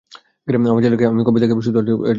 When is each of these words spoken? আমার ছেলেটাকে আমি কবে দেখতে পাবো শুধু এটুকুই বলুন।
আমার 0.63 0.81
ছেলেটাকে 0.83 1.05
আমি 1.07 1.21
কবে 1.27 1.39
দেখতে 1.41 1.53
পাবো 1.53 1.63
শুধু 1.67 1.77
এটুকুই 1.79 1.95
বলুন। 1.95 2.09